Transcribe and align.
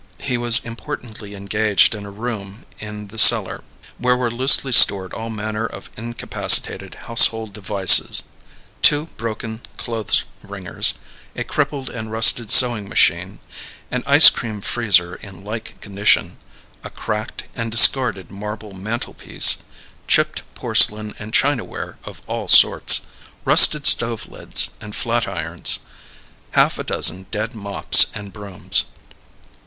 He 0.23 0.35
was 0.35 0.65
importantly 0.65 1.35
engaged 1.35 1.93
in 1.93 2.07
a 2.07 2.09
room 2.09 2.65
in 2.79 3.09
the 3.09 3.19
cellar, 3.19 3.63
where 3.99 4.17
were 4.17 4.31
loosely 4.31 4.71
stored 4.71 5.13
all 5.13 5.29
manner 5.29 5.67
of 5.67 5.91
incapacitated 5.95 6.95
household 7.05 7.53
devices; 7.53 8.23
two 8.81 9.05
broken 9.15 9.61
clothes 9.77 10.23
wringers, 10.41 10.95
a 11.35 11.43
crippled 11.43 11.87
and 11.91 12.11
rusted 12.11 12.51
sewing 12.51 12.89
machine, 12.89 13.37
an 13.91 14.01
ice 14.07 14.31
cream 14.31 14.59
freezer 14.59 15.17
in 15.17 15.43
like 15.43 15.79
condition, 15.81 16.37
a 16.83 16.89
cracked 16.89 17.43
and 17.53 17.71
discarded 17.71 18.31
marble 18.31 18.73
mantelpiece, 18.73 19.65
chipped 20.07 20.41
porcelain 20.55 21.13
and 21.19 21.31
chinaware 21.31 21.97
of 22.05 22.23
all 22.25 22.47
sorts, 22.47 23.01
rusted 23.45 23.85
stove 23.85 24.27
lids 24.27 24.71
and 24.81 24.95
flatirons, 24.95 25.77
half 26.53 26.79
a 26.79 26.83
dozen 26.83 27.27
dead 27.29 27.53
mops 27.53 28.07
and 28.15 28.33
brooms. 28.33 28.85